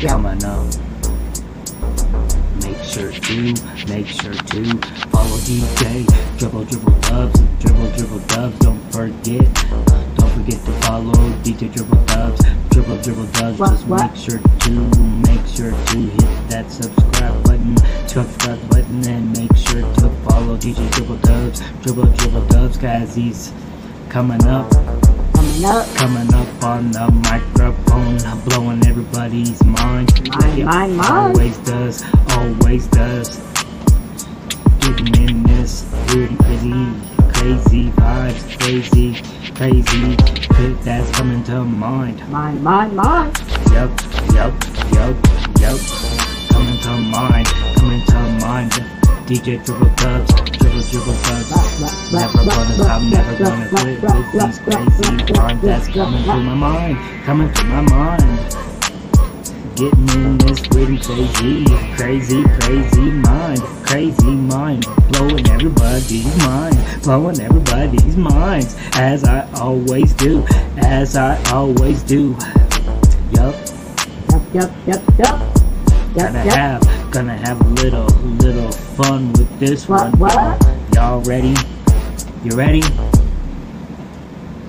[0.00, 0.66] Coming up.
[2.62, 3.54] Make sure to,
[3.88, 4.64] make sure to
[5.08, 6.06] follow DJ.
[6.38, 7.60] Dribble, dribble, dubz.
[7.60, 8.58] Dribble, dribble, dubz.
[8.60, 9.87] Don't forget.
[10.38, 11.12] Forget to follow
[11.42, 12.70] DJ Dribble Dubz.
[12.70, 13.58] Dribble, dribble, dubz.
[13.58, 14.06] What, Just what?
[14.06, 14.70] make sure to,
[15.26, 17.76] make sure to hit that subscribe button.
[18.06, 21.82] Subscribe button and make sure to follow DJ Dribble Dubz.
[21.82, 23.16] Dribble, dribble, dubz, guys.
[23.16, 23.52] He's
[24.10, 24.70] coming up.
[24.70, 25.86] Coming up.
[25.96, 30.24] Coming up on the microphone, blowing everybody's mind.
[30.36, 31.10] like it mind, mind.
[31.10, 33.40] always does, always does.
[34.78, 39.14] Getting in this weird, and crazy, crazy vibes, crazy,
[39.54, 40.16] crazy.
[40.82, 42.28] That's coming to mind.
[42.30, 43.32] Mine, mine, mine.
[43.70, 43.90] Yup,
[44.34, 44.52] yup,
[44.92, 45.16] yup,
[45.60, 45.78] yup.
[46.50, 48.72] Coming to mind, coming to mind.
[49.28, 52.12] DJ Dribble Dubz, Dribble Dribble Dubz.
[52.12, 57.24] Never gonna stop, never gonna quit with these crazy rhymes that's coming through my mind,
[57.24, 58.67] coming through my mind.
[59.78, 68.16] Getting in this and crazy, crazy, crazy mind, crazy mind, blowing everybody's mind, blowing everybody's
[68.16, 70.44] minds, as I always do,
[70.78, 72.36] as I always do.
[73.30, 73.54] Yup,
[74.32, 75.18] Yup, yup, yup, yup.
[75.18, 76.56] Yup, gonna yup.
[76.56, 78.06] have, gonna have a little,
[78.42, 80.34] little fun with this What, one.
[80.34, 80.94] what?
[80.96, 81.54] Y'all ready?
[82.42, 82.82] You ready?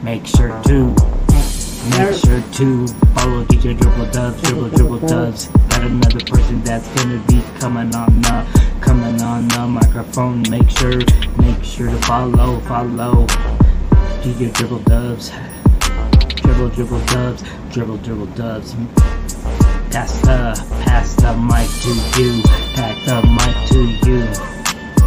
[0.04, 0.94] Make sure to,
[1.90, 5.70] make sure to follow DJ Dribble Dubz, Dribble Dribble Dubz.
[5.70, 10.44] Got another person that's gonna be coming on the, coming on the microphone.
[10.50, 11.00] Make sure,
[11.38, 13.26] make sure to follow, follow
[14.22, 15.32] DJ Dribble Dubz.
[16.42, 18.74] Dribble Dribble Dubz, Dribble Dribble Dubz.
[19.92, 22.42] Pass the, pass the mic to you,
[22.76, 24.59] pass the mic to you.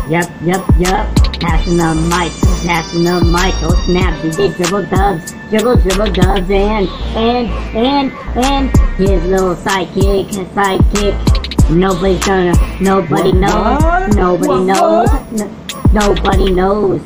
[0.09, 1.15] Yup, yup, yup.
[1.41, 2.33] Passing the mic,
[2.67, 3.55] passing the mic.
[3.63, 10.29] Oh snap, DJ dribble dubz, dribble, dribble dubz, and, and, and, and his little sidekick,
[10.55, 11.71] sidekick.
[11.71, 15.57] Nobody's gonna, nobody What, knows, nobody What, knows, n-
[15.93, 17.01] nobody knows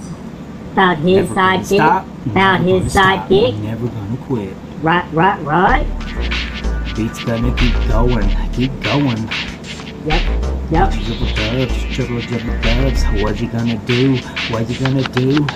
[0.73, 3.61] about his Never sidekick, about his gonna stop, sidekick.
[3.62, 4.55] Never gonna quit.
[4.83, 5.87] Right, right, right.
[6.97, 9.29] Beats gonna keep going, keep going.
[10.06, 10.93] Yep, yep.
[10.93, 11.27] Dribble
[11.93, 13.22] dribble dribble dubz.
[13.22, 14.16] What's he gonna do?
[14.50, 15.47] What's he gonna do?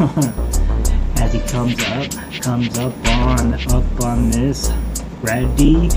[1.20, 2.10] As he comes up,
[2.40, 4.70] comes up on, up on this.
[5.22, 5.90] Ready,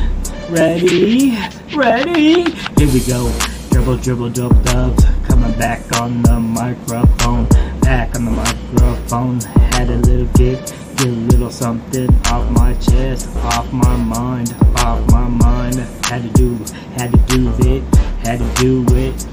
[0.49, 1.37] ready,
[1.75, 2.43] ready.
[2.51, 3.31] Here we go.
[3.71, 5.27] Dribble, dribble, dribble dubz.
[5.27, 7.47] Coming back on the microphone.
[7.79, 9.39] Back on the microphone.
[9.71, 15.05] Had a little get, get a little something off my chest, off my mind, off
[15.11, 15.75] my mind.
[16.05, 16.55] Had to do,
[16.95, 17.83] had to do it,
[18.25, 19.27] had to do it.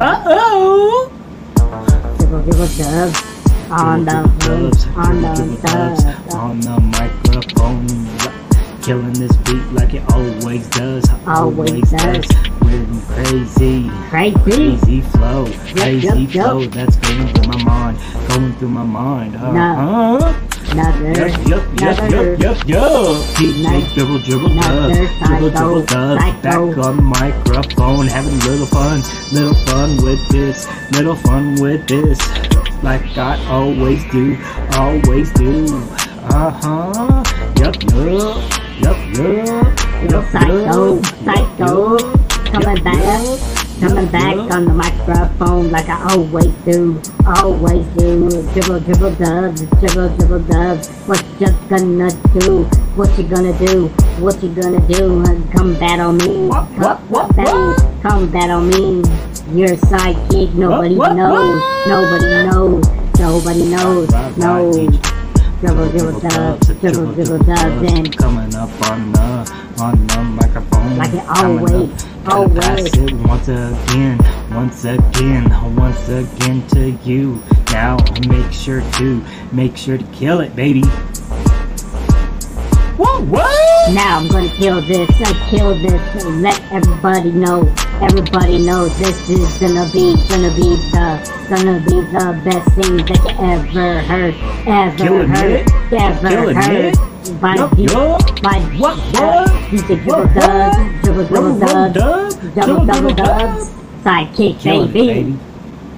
[0.00, 1.12] Uh oh.
[2.18, 3.32] Dribble, dribble dubz.
[3.70, 4.16] On the
[4.96, 6.04] on the dubs.
[6.04, 7.86] dubs, on the microphone,
[8.86, 12.24] killing this beat like it always does, Always does.
[12.62, 14.38] Weird and crazy, Crazy.
[14.44, 16.44] crazy flow, crazy yep, yep.
[16.46, 17.98] flow that's going through my mind,
[18.28, 19.34] going through my mind.
[19.34, 19.40] Uh
[20.20, 20.34] huh.
[20.70, 22.34] Another, yup, yup, another.
[22.34, 23.16] yup, yup, yup.
[23.34, 23.94] DJ Nice.
[23.94, 26.42] dribble, dribble, dubz, dribble, dribble, dubz.
[26.42, 29.02] Back on the microphone, having a little fun,
[29.32, 32.20] little fun with this, little fun with this.
[32.84, 34.38] Like I always do,
[34.76, 35.66] always do.
[36.28, 37.24] Uh huh.
[37.58, 41.98] Yup, yup, yup, yup, Little yup, psycho, psycho,
[42.50, 43.40] coming back,
[43.80, 48.28] coming back on the microphone like I always do, always do.
[48.52, 50.88] Dribble, dribble dubz, dribble, dribble dubz.
[51.08, 52.64] What you gonna do?
[52.96, 53.88] What you gonna do?
[54.20, 55.24] What you gonna do?
[55.52, 59.02] Come battle me, What, what, come battle, come battle me.
[59.52, 62.84] You're a sidekick, nobody knows, nobody knows,
[63.18, 65.15] nobody knows, no.
[65.56, 65.90] DJ.
[65.90, 70.98] Dribble, dubz, dribble, dribble dubz, and coming up on the on the microphone.
[70.98, 72.94] Like it always, always.
[72.94, 74.18] it once again,
[74.50, 77.42] once again, once again to you.
[77.72, 77.96] Now
[78.28, 80.82] make sure to make sure to kill it, baby.
[82.98, 83.94] Whoa, what?
[83.94, 87.62] Now I'm gonna kill this, I kill this, let everybody know,
[88.02, 93.20] everybody knows this is gonna be, gonna be the, gonna be the best thing that
[93.24, 94.34] you ever heard,
[94.66, 95.72] ever Killing heard, it?
[95.92, 96.94] ever Killing heard.
[96.94, 97.40] it?
[97.40, 98.42] By, Yup, D- yup.
[98.42, 99.48] by What, what?
[99.70, 101.02] DJ Dribble What, Dubz, what?
[101.02, 103.72] Dribble Dribble Double, Dubz, dub, Double Double Dubz,
[104.04, 105.38] Sidekick Killing it, baby, baby.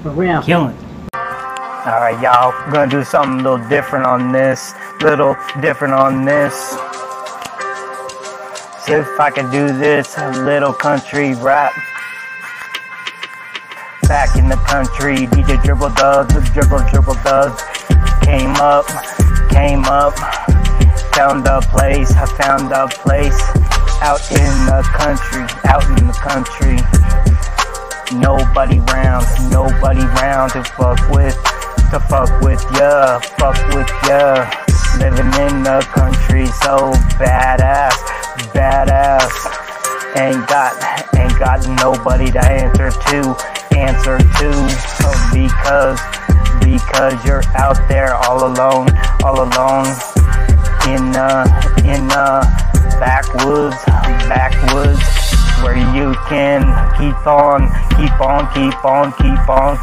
[0.02, 0.42] for real.
[0.42, 0.76] Killing.
[1.14, 2.52] Alright, y'all.
[2.66, 4.74] We're gonna do something a little different on this.
[5.02, 6.74] Little different on this.
[8.90, 11.74] If I could do this little country rap.
[14.04, 17.60] Back in the country, DJ Dribble Dubz, Dribble Dribble Dubz
[18.24, 18.86] came up,
[19.50, 20.16] came up,
[21.12, 23.38] found a place, I found a place
[24.00, 26.80] out in the country, out in the country.
[28.18, 31.36] Nobody round, nobody round to fuck with,
[31.90, 34.48] to fuck with ya, fuck with ya.
[34.96, 38.17] Living in the country, so badass,
[38.54, 39.30] badass.
[40.16, 40.72] Ain't got,
[41.16, 43.36] ain't got nobody to answer to,
[43.76, 44.50] answer to.
[45.32, 46.00] Because,
[46.64, 48.88] because you're out there all alone,
[49.24, 49.86] all alone.
[50.88, 51.44] In, uh,
[51.84, 52.08] in,
[52.98, 53.76] backwoods,
[54.26, 55.02] backwoods,
[55.62, 56.62] where you can
[56.98, 59.76] keep on, keep on, keep on, keep on,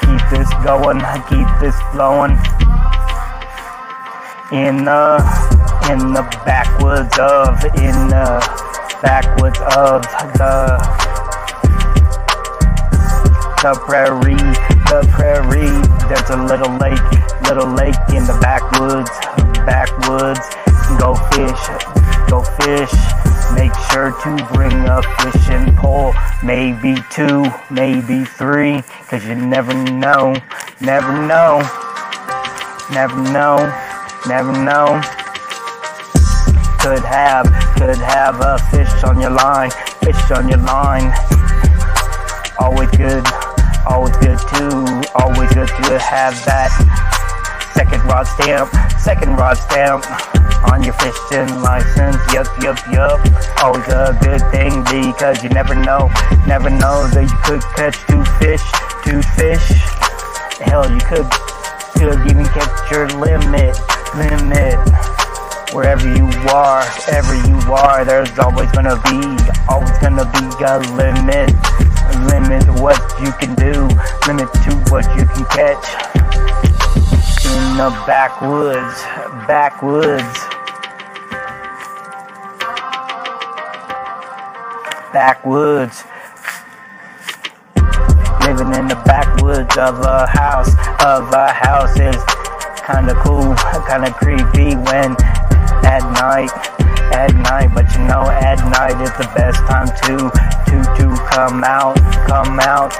[0.00, 2.32] keep this going, keep this flowing
[4.52, 8.38] in the in the backwoods of in the
[9.02, 10.02] backwoods of
[10.38, 10.78] the
[13.62, 14.36] the prairie
[14.90, 15.72] the prairie.
[16.08, 17.00] There's a little lake
[17.48, 19.10] little lake in the backwoods
[19.66, 20.44] backwoods.
[20.98, 21.64] Go fish
[22.28, 22.92] go fish.
[23.54, 26.12] Make sure to bring a fishing pole.
[26.42, 30.34] Maybe two maybe three cause you never know
[30.80, 31.62] never know
[32.90, 33.88] never know
[34.24, 35.21] Never know.
[36.82, 37.46] Could have,
[37.78, 39.70] could have a fish on your line,
[40.02, 41.14] fish on your line.
[42.58, 43.24] Always good,
[43.86, 46.74] always good to, always good to have that
[47.72, 48.68] second rod stamp,
[48.98, 50.04] second rod stamp
[50.72, 52.18] on your fishing license.
[52.34, 53.20] Yup, yup, yup.
[53.62, 56.10] Always a good thing because you never know,
[56.48, 58.66] never know that you could catch two fish,
[59.06, 59.70] two fish.
[60.66, 61.30] Hell, you could,
[61.94, 63.78] could even catch your limit
[64.14, 65.11] limit.
[65.72, 69.24] Wherever you are, ever you are, there's always gonna be,
[69.70, 71.48] always gonna be a limit.
[72.28, 73.88] Limit to what you can do,
[74.28, 76.12] limit to what you can catch.
[77.46, 79.00] In the backwoods,
[79.48, 80.38] backwoods.
[85.10, 86.04] Backwoods.
[88.44, 92.22] Living in the backwoods of a house, of a house is
[92.84, 93.54] kinda cool,
[93.88, 95.16] kinda creepy when
[95.84, 96.50] at night,
[97.12, 97.70] at night.
[97.74, 100.16] But you know, at night is the best time to
[100.70, 101.96] to to come out,
[102.26, 102.92] come out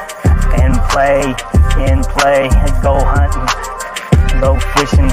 [0.61, 1.34] and play,
[1.82, 5.11] and play, and go hunting, go fishing.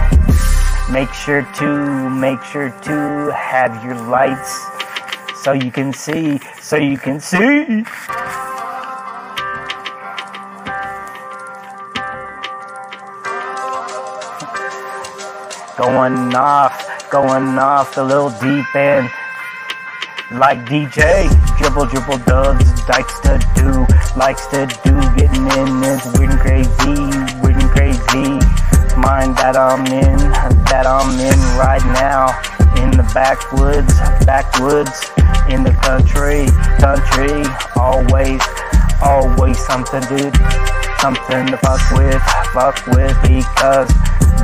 [0.92, 4.60] Make sure to make sure to have your lights
[5.44, 7.86] so you can see, so you can see.
[15.80, 16.69] going off,
[17.10, 19.10] going off the little deep end.
[20.32, 21.26] Like DJ,
[21.58, 23.86] dribble, dribble dubz, likes to do,
[24.18, 27.02] likes to do, getting in this weird and crazy,
[27.42, 28.30] weird and crazy.
[28.96, 30.18] Mind that I'm in,
[30.70, 32.30] that I'm in right now.
[32.84, 35.10] In the backwoods, backwoods,
[35.50, 36.46] in the country,
[36.78, 37.42] country,
[37.76, 38.42] always,
[39.02, 40.79] always something, dude.
[41.02, 42.22] Something to fuck with,
[42.54, 43.90] fuck with, because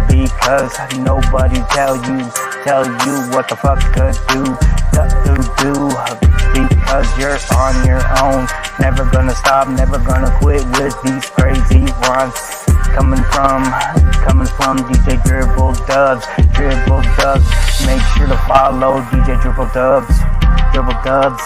[0.07, 2.23] because nobody tell you
[2.63, 4.43] tell you what the fuck to do
[4.95, 5.75] to do
[6.55, 8.47] because you're on your own
[8.79, 12.39] never gonna stop never gonna quit with these crazy runs
[12.95, 13.63] coming from
[14.23, 17.45] coming from DJ Dribble Dubz Dribble Dubz
[17.85, 20.15] make sure to follow DJ Dribble Dubz
[20.71, 21.43] Dribble Dubz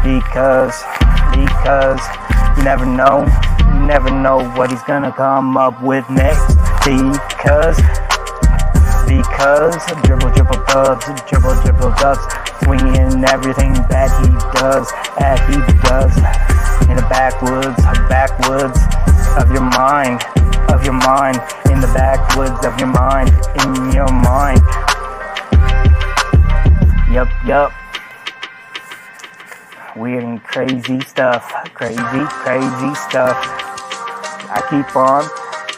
[0.00, 0.80] because
[1.36, 2.00] because
[2.56, 3.26] you never know
[3.86, 7.78] never know what he's gonna come up with next because
[9.06, 12.18] because dribble dribble dubz, dribble dribble dubz,
[12.64, 16.10] swinging everything that he does, that he does
[16.90, 17.78] in the backwoods,
[18.10, 18.80] backwoods
[19.38, 20.20] of your mind,
[20.74, 21.36] of your mind,
[21.70, 23.30] in the backwoods of your mind,
[23.62, 24.60] in your mind.
[27.12, 27.72] Yup, yup.
[29.94, 33.75] Weird and crazy stuff, crazy, crazy stuff.
[34.48, 35.26] I keep on,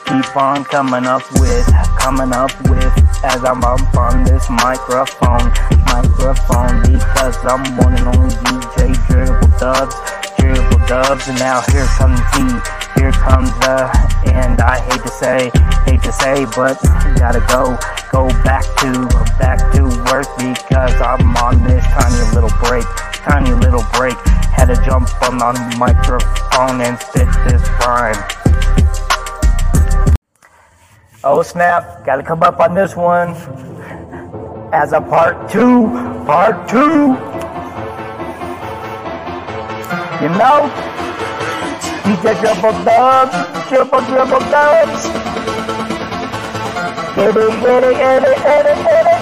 [0.05, 1.65] keep on coming up with,
[1.97, 2.93] coming up with
[3.25, 5.49] as I'm up on this microphone,
[5.89, 9.97] microphone because I'm one and only DJ Dribble Dubz,
[10.37, 12.45] Dribble Dubz, and now here comes he,
[13.01, 13.89] here comes the,
[14.37, 15.51] and I hate to say,
[15.89, 16.77] hate to say, but
[17.17, 17.73] gotta go,
[18.13, 19.09] go back to,
[19.41, 22.85] back to work because I'm on this tiny little break,
[23.25, 24.17] tiny little break.
[24.53, 28.48] Had to jump on the microphone and spit this rhyme.
[31.25, 33.31] Oh snap, gotta come up on this one
[34.73, 35.89] as a part two,
[36.25, 37.19] part two.
[40.23, 40.71] You know,
[42.07, 43.35] DJ Triple Dubs,
[43.69, 45.09] Triple Triple Dubs.
[47.17, 49.18] Get it, get it, get it, get it, get it.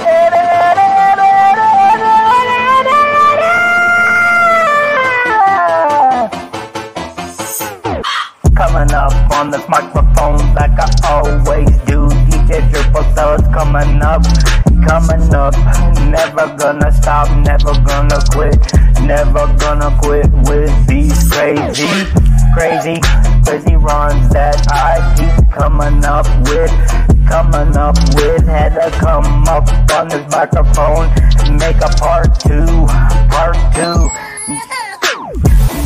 [31.67, 32.87] Make a part two,
[33.31, 34.09] part two.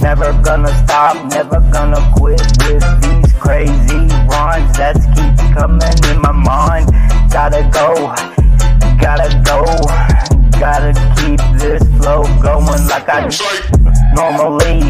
[0.03, 6.33] Never gonna stop, never gonna quit with these crazy rhymes that keep coming in my
[6.33, 6.91] mind.
[7.33, 8.13] Gotta go,
[9.01, 9.65] gotta go,
[10.59, 13.29] gotta keep this flow going like I
[14.15, 14.81] normally,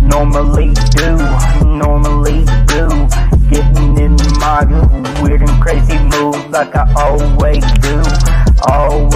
[0.00, 1.16] normally do,
[1.66, 2.86] normally do.
[3.48, 4.66] Getting in my
[5.22, 7.64] weird and crazy mood like I always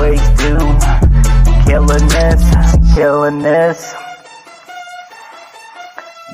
[0.00, 0.56] always do.
[1.66, 3.94] Killing this, killing this.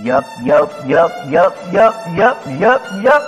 [0.02, 3.22] Yup, yup, yup, yup, yup, yup, yup, yup.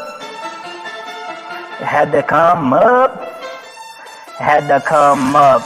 [1.80, 3.20] Had to come up,
[4.38, 5.62] had to come up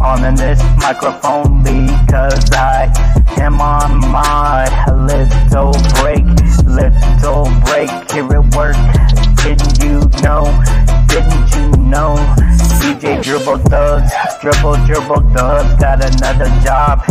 [0.00, 2.88] on this microphone because I
[3.38, 6.24] am on my little break,
[6.64, 7.90] little break.
[8.10, 8.76] Here at work,
[9.42, 10.44] didn't you know?
[11.08, 12.16] Didn't you know?
[12.80, 17.02] DJ Dribble Thugs, Dribble Dribble Thugs got another job,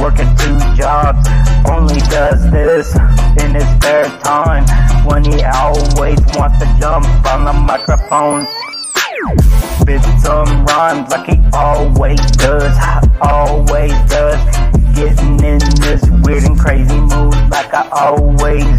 [0.00, 1.26] working two jobs.
[1.68, 2.94] Only does this
[3.42, 4.64] in his spare time
[5.06, 8.46] when he always wants to jump on the microphone.
[9.80, 12.76] Spit some rhymes like he always does,
[13.20, 14.38] always does.
[14.94, 18.78] Getting in this weird and crazy mood like I always,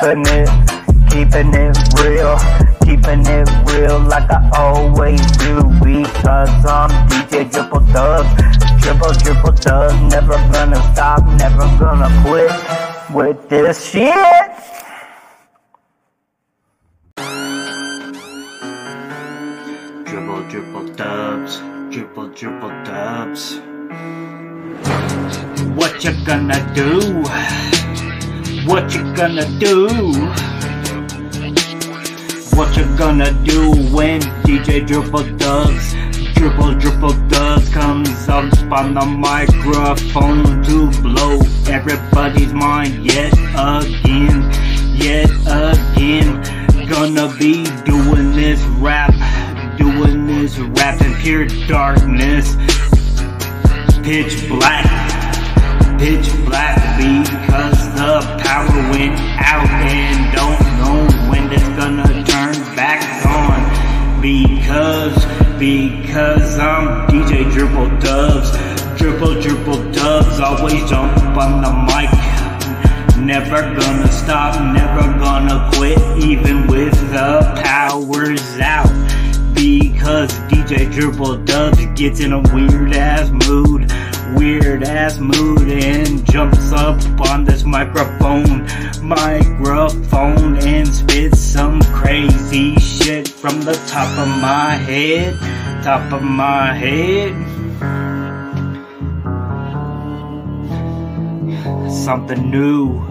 [0.00, 0.48] keeping it,
[1.10, 2.38] keeping it real,
[2.84, 5.62] keeping it real like I always do.
[5.82, 8.26] Because I'm DJ Triple Dub,
[8.80, 10.10] Triple Triple Dub.
[10.10, 12.52] Never gonna stop, never gonna quit
[13.12, 14.14] with this shit.
[20.04, 23.60] Dribble, dribble dubz, dribble, dribble dubz.
[25.76, 27.87] What you gonna do?
[28.66, 29.86] What you gonna do?
[32.56, 39.04] What you gonna do when DJ Dribble Dubz, Dribble Dribble Dubz comes up on the
[39.04, 41.38] microphone to blow
[41.68, 44.50] everybody's mind yet again,
[44.94, 46.88] yet again.
[46.88, 49.12] Gonna be doing this rap,
[49.78, 52.56] doing this rap in pure darkness,
[54.02, 54.86] pitch black,
[55.98, 57.67] pitch black because
[58.90, 64.22] went out and don't know when it's gonna turn back on.
[64.22, 65.24] Because
[65.58, 68.96] because I'm DJ Dribble Dubz.
[68.96, 72.10] Dribble Dribble Dubz always jump on the mic.
[73.18, 78.88] Never gonna stop, never gonna quit even with the powers out.
[79.54, 83.90] Because DJ Dribble Dubz gets in a weird ass mood,
[84.36, 86.98] weird ass mood, and jumps up
[87.30, 88.66] on this microphone,
[89.02, 95.34] microphone, and spits some crazy shit from the top of my head,
[95.82, 97.34] top of my head.
[101.90, 103.02] Something new,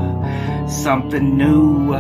[0.68, 1.94] something new.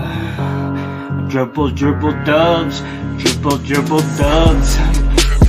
[1.30, 2.82] Dribble, dribble dubz,
[3.20, 4.97] dribble, dribble dubz.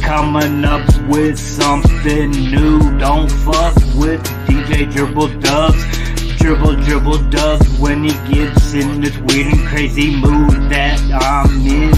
[0.08, 2.78] Coming up with something new.
[2.98, 6.38] Don't fuck with DJ Dribble Dubz.
[6.38, 11.92] Dribble, dribble dubz when he gets in this weird and crazy mood that I'm in.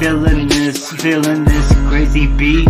[0.00, 2.68] Feeling this, feeling this crazy beat.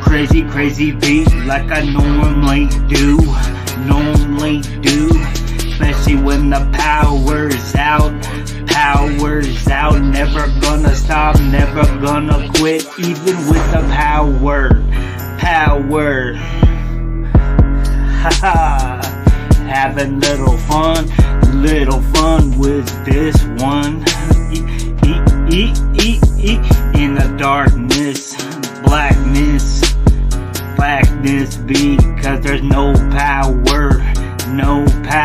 [0.00, 3.16] Crazy, crazy beat like I normally do.
[3.80, 5.10] Normally do.
[5.74, 8.12] Especially when the power's out.
[8.68, 10.00] Power's out.
[10.00, 11.40] Never gonna stop.
[11.40, 12.86] Never gonna quit.
[12.96, 14.70] Even with the power.
[15.40, 16.34] Power.
[19.66, 21.08] Having little fun.
[21.60, 24.04] Little fun with this one.
[25.50, 26.62] Eat, eat, eat.
[26.94, 28.36] In the darkness.
[28.84, 29.82] Blackness
[30.76, 34.03] blackness because there's no power,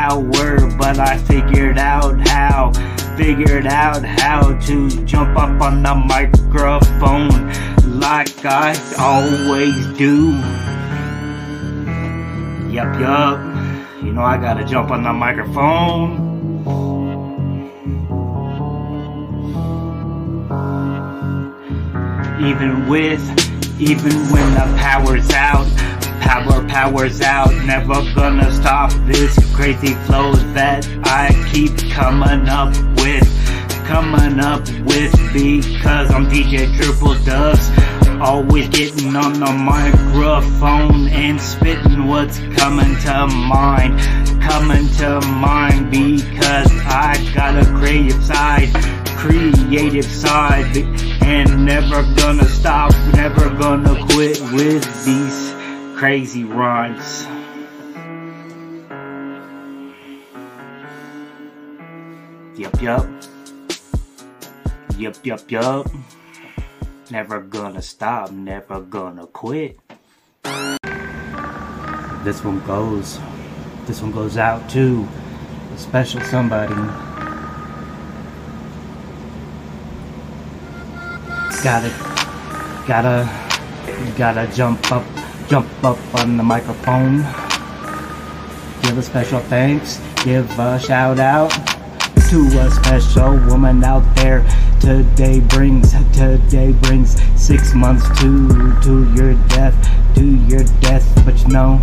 [0.10, 0.70] power.
[0.78, 2.72] But I figured out how,
[3.16, 7.30] figured out how to jump up on the microphone
[8.00, 10.32] like I always do.
[12.74, 13.40] Yup, yup.
[14.04, 16.28] You know I gotta jump on the microphone.
[22.42, 23.22] Even with,
[23.80, 25.68] even when the power's out,
[26.30, 27.52] power powers out.
[27.66, 32.70] Never gonna stop this crazy flow that I keep coming up
[33.02, 33.28] with,
[33.88, 37.72] coming up with because I'm DJ Triple Dubs.
[38.22, 43.98] Always getting on the microphone and spitting what's coming to mind,
[44.40, 48.70] coming to mind because I got a creative side,
[49.18, 50.78] creative side,
[51.24, 55.59] and never gonna stop, never gonna quit with these
[56.00, 57.28] crazy rhymes.
[62.58, 63.06] Yup, yup.
[64.98, 65.92] Yup, yup, yup.
[67.12, 69.78] Never gonna stop, never gonna quit.
[72.24, 73.20] This one goes.
[73.86, 75.06] This one goes out to
[75.76, 76.76] a special somebody.
[81.62, 81.92] Gotta,
[82.88, 83.30] gotta,
[84.16, 85.04] gotta jump up,
[85.50, 87.18] jump up on the microphone.
[88.84, 91.50] Give a special thanks, give a shout out
[92.30, 94.46] to a special woman out there.
[94.80, 99.76] Today brings, today brings six months to, to your death,
[100.16, 101.04] to your death.
[101.26, 101.82] But you know,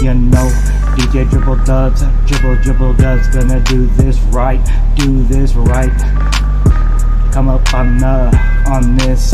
[0.00, 0.48] you know,
[0.98, 4.60] DJ Dribble Dubz, Dribble Dribble Dubz, gonna do this right,
[4.96, 5.96] do this right.
[7.32, 9.32] Come up on the, on this,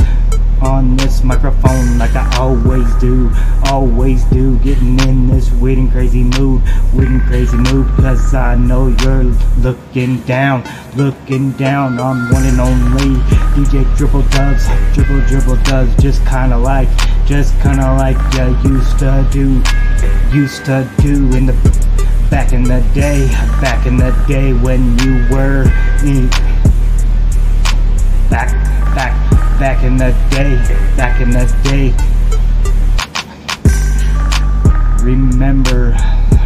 [0.62, 3.30] on this microphone like I always do,
[3.64, 4.58] always do.
[4.58, 9.24] Getting in this weird and crazy mood, weird and crazy mood, cause I know you're
[9.58, 10.64] looking down,
[10.96, 13.20] looking down on one and only
[13.54, 16.88] DJ Dribble Dubz, Dribble Dribble Dubz, just kinda like,
[17.26, 19.62] just kinda like you used to do,
[20.32, 21.84] used to do in the
[22.30, 23.28] back in the day,
[23.60, 25.64] back in the day when you were
[26.04, 26.28] in,
[28.28, 28.63] back,
[29.58, 30.56] back, in the day,
[30.96, 31.94] back in the day.
[35.04, 35.96] Remember,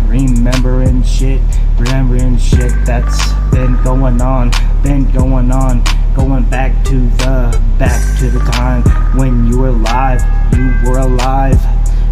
[0.06, 1.40] remembering shit,
[1.78, 4.50] remembering shit that's been going on,
[4.82, 5.82] been going on,
[6.14, 8.82] going back to the, back to the time
[9.16, 10.22] when you were alive,
[10.56, 11.58] you were alive,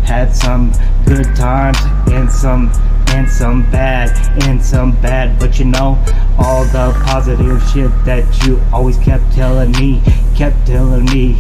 [0.05, 0.73] had some
[1.05, 1.79] good times
[2.13, 2.71] and some
[3.17, 4.11] and some bad,
[4.45, 5.39] and some bad.
[5.41, 5.99] But you know,
[6.39, 10.03] all the positive shit that you always kept telling me,
[10.37, 11.33] kept telling me.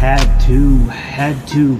[0.00, 1.78] Had to, had to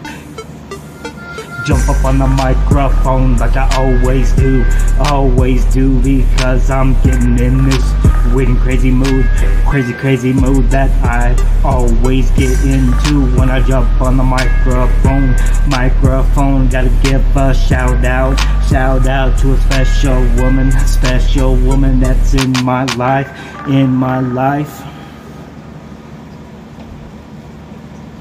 [1.65, 4.63] jump up on the microphone like I always do,
[5.07, 8.00] always do because I'm getting in this
[8.35, 9.27] weird crazy mood,
[9.67, 15.35] crazy crazy mood that I always get into when I jump on the microphone,
[15.69, 18.37] microphone, gotta give a shout out,
[18.69, 23.29] shout out to a special woman, special woman that's in my life,
[23.67, 24.83] in my life,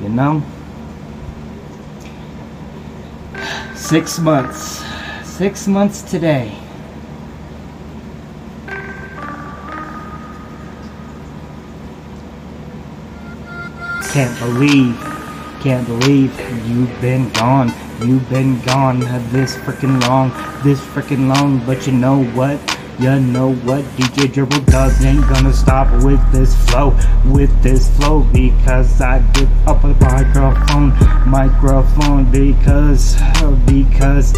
[0.02, 0.44] you know?
[3.76, 4.84] Six months.
[5.24, 6.54] Six months today.
[14.12, 14.96] Can't believe,
[15.62, 16.34] can't believe
[16.68, 17.72] you've been gone.
[18.02, 20.30] You've been gone this freaking long,
[20.64, 21.64] this freaking long.
[21.64, 22.60] But you know what?
[23.00, 23.84] You know what?
[23.96, 29.48] DJ Dribble Dubz ain't gonna stop with this flow, with this flow because I get
[29.68, 30.90] up a microphone,
[31.30, 33.16] microphone because,
[33.68, 34.34] because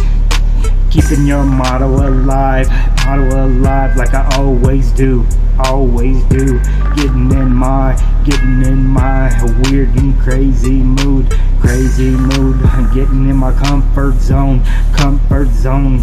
[0.90, 2.68] keeping your motto alive,
[3.04, 5.26] motto alive like I always do,
[5.58, 6.58] always do.
[6.94, 9.30] Getting in my, getting in my
[9.64, 12.60] weird and crazy mood, crazy mood.
[12.92, 16.02] Getting in my comfort zone, comfort zone.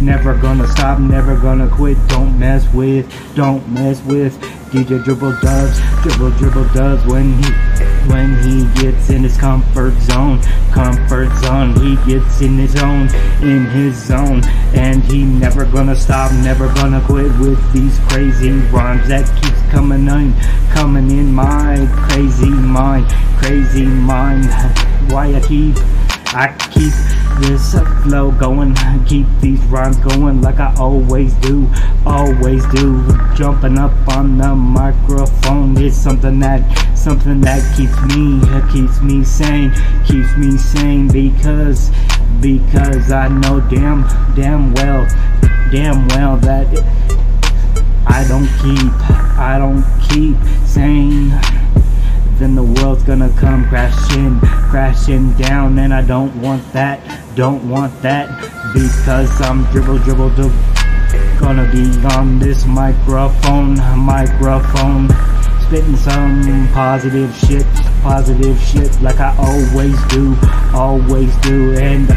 [0.00, 1.96] Never gonna stop, never gonna quit.
[2.08, 4.38] Don't mess with, don't mess with
[4.70, 7.73] DJ Dribble Dubz, Dribble Dribble Dubz when he
[8.06, 10.40] when he gets in his comfort zone,
[10.72, 11.74] comfort zone.
[11.80, 13.08] He gets in his own,
[13.42, 14.42] in his zone,
[14.74, 20.08] and he never gonna stop, never gonna quit with these crazy rhymes that keeps coming
[20.08, 20.34] in,
[20.70, 23.06] coming in my crazy mind,
[23.38, 24.46] crazy mind.
[25.10, 25.76] Why I keep,
[26.36, 26.92] I keep
[27.40, 31.70] this flow going, I keep these rhymes going like I always do,
[32.04, 33.06] always do.
[33.36, 38.40] Jumping up on the microphone is something that, something that keeps me,
[38.72, 39.70] keeps me sane,
[40.04, 41.92] keeps me sane because,
[42.40, 44.02] because I know damn,
[44.34, 45.06] damn well,
[45.70, 46.66] damn well that
[48.08, 48.92] I don't keep,
[49.38, 51.30] I don't keep sane.
[52.38, 57.00] Then the world's gonna come crashing, crashing down, and I don't want that,
[57.36, 58.28] don't want that,
[58.74, 60.52] because I'm dribble, dribble, dribble.
[61.38, 65.08] Gonna be on this microphone, microphone,
[65.62, 67.66] spitting some positive shit,
[68.02, 70.36] positive shit, like I always do,
[70.74, 72.10] always do, and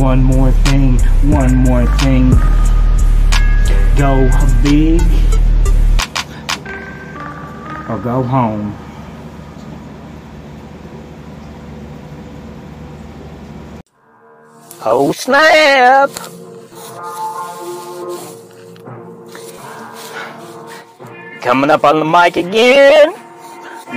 [0.00, 0.98] one more thing,
[1.30, 2.30] one more thing.
[3.96, 4.28] Go
[4.64, 5.00] big
[7.90, 8.76] or go home.
[14.82, 16.08] Oh snap!
[21.42, 23.12] Coming up on the mic again,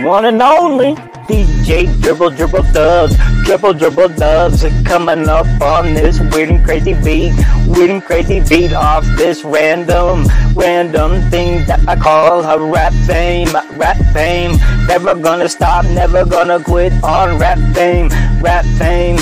[0.03, 0.95] one and only
[1.27, 7.33] DJ Dribble Dribble Dubz, Dribble Dribble Dubz, coming up on this weird and crazy beat,
[7.73, 13.49] weird and crazy beat off this random, random thing that I call a rap fame,
[13.77, 14.57] rap fame.
[14.87, 18.09] Never gonna stop, never gonna quit on rap fame,
[18.41, 19.17] rap fame.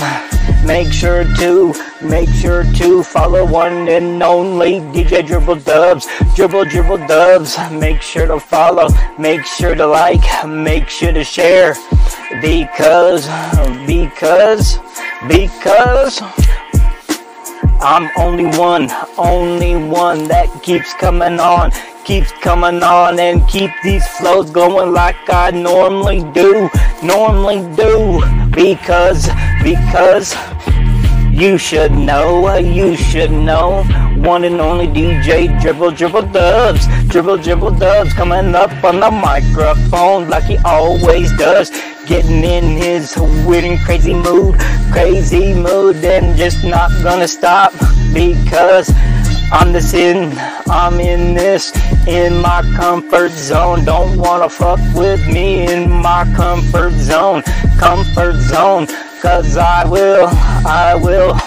[0.65, 6.99] Make sure to, make sure to follow one and only DJ Dribble Dubz, Dribble Dribble
[6.99, 7.57] Dubz.
[7.79, 8.87] Make sure to follow,
[9.17, 11.75] make sure to like, make sure to share.
[12.41, 13.27] Because,
[13.87, 14.77] because,
[15.27, 16.21] because
[17.83, 21.71] I'm only one, only one that keeps coming on,
[22.05, 26.69] keeps coming on and keep these flows going like I normally do,
[27.01, 28.21] normally do.
[28.51, 29.29] Because,
[29.63, 30.35] because
[31.31, 33.83] you should know, you should know.
[34.17, 40.29] One and only DJ Dribble Dribble Dubz, Dribble Dribble Dubz coming up on the microphone
[40.29, 41.71] like he always does.
[42.07, 44.59] Getting in his and crazy mood,
[44.91, 47.73] crazy mood, and just not gonna stop
[48.13, 48.91] because
[49.51, 50.33] I'm this in,
[50.67, 51.71] I'm in this,
[52.07, 53.85] in my comfort zone.
[53.85, 57.43] Don't wanna fuck with me in my comfort zone,
[57.77, 58.87] comfort zone.
[59.21, 60.27] Cause I will,
[60.65, 61.37] I will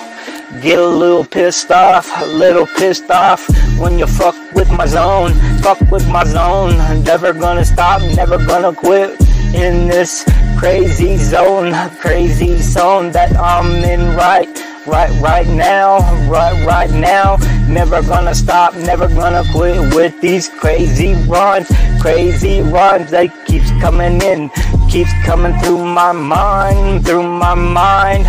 [0.62, 5.32] get a little pissed off, a little pissed off when you fuck with my zone,
[5.62, 6.76] fuck with my zone.
[7.02, 9.20] Never gonna stop, never gonna quit
[9.54, 10.24] in this
[10.64, 14.48] crazy zone, crazy zone that I'm in right,
[14.86, 17.36] right, right now, right, right now.
[17.68, 24.22] Never gonna stop, never gonna quit with these crazy rhymes, crazy rhymes that keeps coming
[24.22, 24.48] in,
[24.88, 28.24] keeps coming through my mind, through my mind.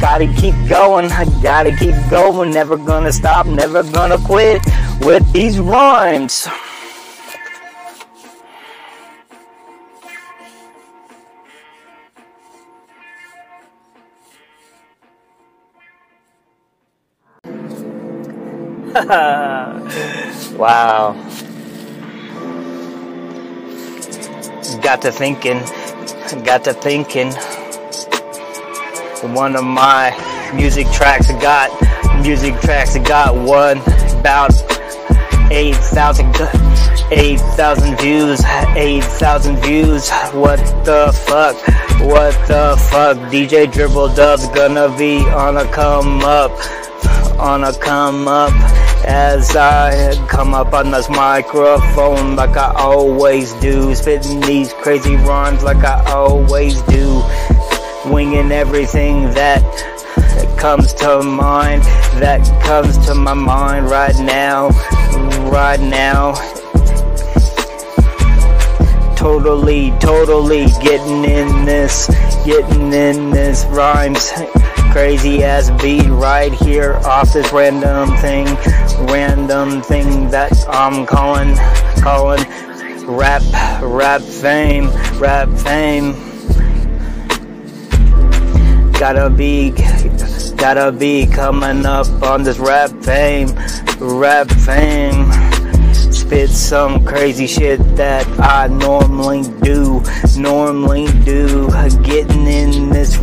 [0.00, 4.60] Gotta keep going, I gotta keep going, never gonna stop, never gonna quit
[5.00, 6.48] with these rhymes.
[20.56, 21.12] wow.
[24.82, 25.60] Got to thinking,
[26.42, 27.30] got to thinking.
[29.34, 30.16] One of my
[30.54, 31.70] music tracks I got,
[32.22, 33.82] music tracks I got one
[34.18, 34.54] about
[35.52, 36.34] 8,000
[37.12, 40.10] 8,000 views, 8,000 views.
[40.32, 41.54] What the fuck?
[42.00, 43.18] What the fuck?
[43.30, 46.50] DJ Dribble Dub's gonna be on a come up,
[47.38, 53.94] on a come up as I come up on this microphone like I always do,
[53.94, 57.22] spitting these crazy rhymes like I always do,
[58.04, 59.62] winging everything that
[60.58, 61.82] comes to mind,
[62.20, 64.68] that comes to my mind right now,
[65.48, 66.34] right now.
[69.14, 72.08] Totally, totally getting in this,
[72.44, 74.32] getting in this rhymes
[74.96, 78.46] crazy ass beat right here off this random thing,
[79.06, 81.54] random thing that I'm calling,
[82.00, 82.42] calling
[83.06, 83.42] rap,
[83.82, 86.12] rap fame, rap fame.
[88.92, 89.72] Gotta be,
[90.56, 93.48] gotta be coming up on this rap fame,
[93.98, 95.30] rap fame.
[95.92, 100.02] Spit some crazy shit that I normally do,
[100.38, 101.68] normally do.
[102.02, 103.14] Getting in this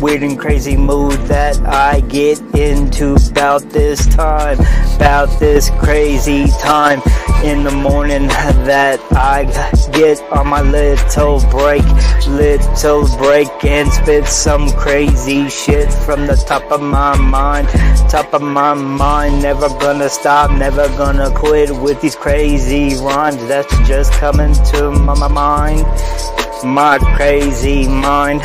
[0.00, 4.58] weird and crazy mood that I get into about this time,
[4.96, 7.02] about this crazy time
[7.44, 9.44] in the morning that I
[9.92, 11.84] get on my little break,
[12.28, 17.68] little break and spit some crazy shit from the top of my mind,
[18.08, 19.42] top of my mind.
[19.42, 25.28] Never gonna stop, never gonna quit with these crazy rhymes that's just coming to my
[25.28, 25.86] mind,
[26.64, 28.40] my crazy mind.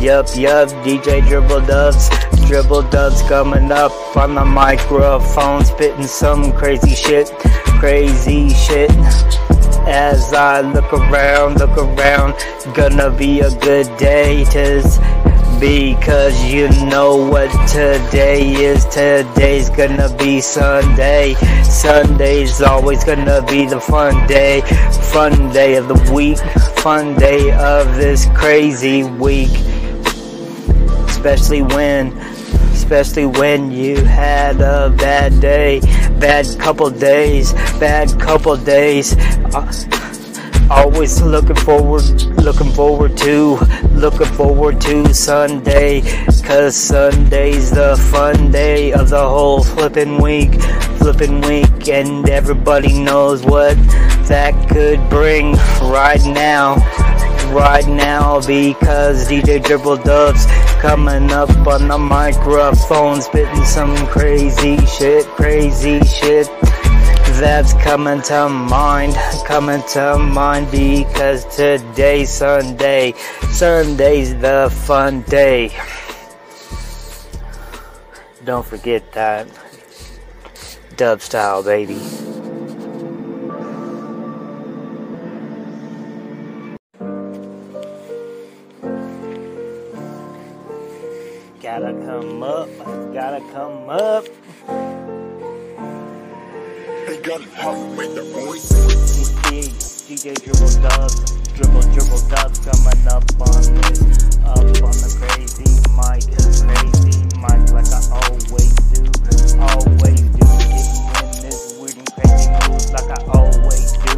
[0.00, 2.08] Yup, yup, DJ Dribble Dubz,
[2.46, 7.30] Dribble Dubz coming up on the microphone, spitting some crazy shit,
[7.78, 8.90] crazy shit.
[9.86, 12.34] as I look around, look around.
[12.74, 14.80] Gonna be a good day to
[15.60, 18.86] because you know what today is.
[18.86, 21.34] Today's gonna be Sunday.
[21.62, 24.62] Sunday's always gonna be the fun day.
[25.12, 26.38] Fun day of the week.
[26.78, 29.50] Fun day of this crazy week.
[31.20, 32.16] Especially when
[32.72, 35.80] especially when you had a bad day,
[36.18, 39.14] bad couple days, bad couple days.
[39.54, 39.70] Uh,
[40.70, 42.02] always looking forward,
[42.40, 43.58] looking forward to,
[43.90, 46.00] looking forward to Sunday,
[46.42, 50.54] cause Sunday's the fun day of the whole flipping week,
[51.00, 53.76] flipping week, and everybody knows what
[54.26, 55.52] that could bring
[55.82, 56.76] right now
[57.50, 60.46] right now because DJ Dribble Dubz
[60.80, 66.46] coming up on the microphone spitting some crazy shit, crazy shit
[67.40, 69.14] that's coming to mind,
[69.46, 73.12] coming to mind because today's Sunday,
[73.50, 75.74] Sunday's the fun day.
[78.44, 79.48] Don't forget that
[80.96, 81.98] dub style, baby.
[93.40, 94.24] Gotta come up.
[97.06, 98.72] They got it hard with the voice.
[99.12, 99.70] DJ,
[100.08, 104.00] DJ Dribble Dubz, Dribble Dribble Dubz coming up on this,
[104.44, 106.24] up on the crazy mic,
[106.68, 109.00] crazy mic like I always do,
[109.60, 114.16] always do, getting in this weird and crazy mood like I always do,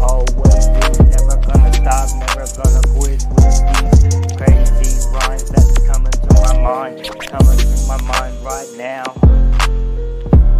[0.00, 1.07] always do,
[1.48, 3.58] gonna stop, never gonna quit with
[4.02, 9.04] these crazy rhymes that's coming to my mind, coming to my mind right now,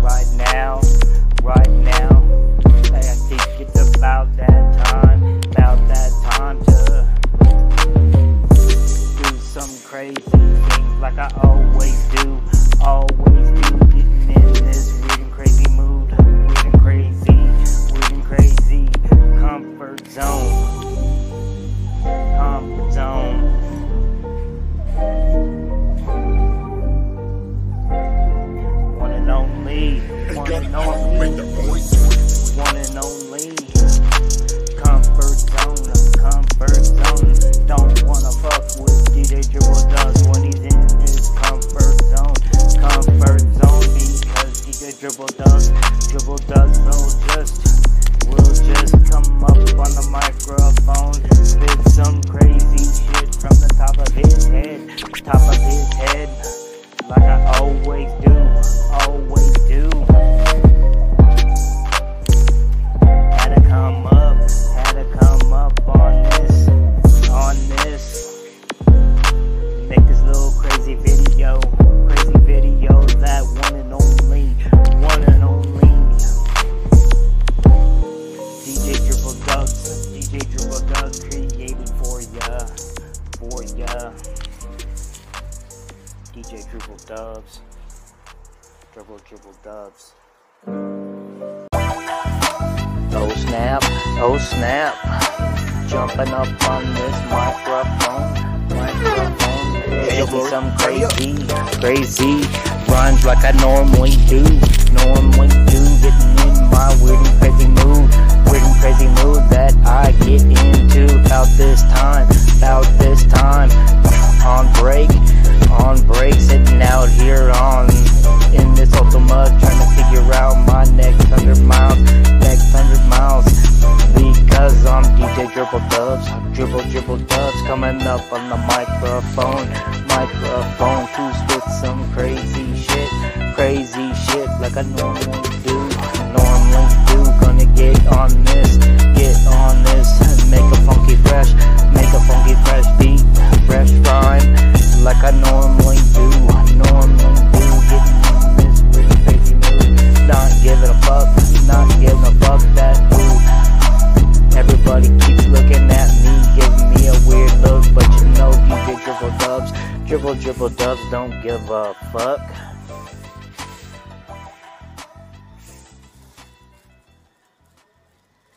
[0.03, 0.81] right now
[1.43, 1.98] right now.
[57.69, 58.33] Always do,
[58.91, 59.38] always